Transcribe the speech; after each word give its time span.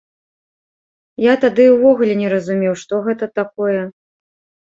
Я 1.23 1.33
тады 1.43 1.63
ўвогуле 1.75 2.13
не 2.21 2.31
разумеў, 2.33 2.73
што 2.85 2.93
гэта 3.09 3.25
такое. 3.41 3.77